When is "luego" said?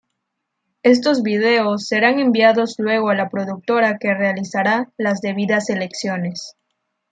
2.79-3.11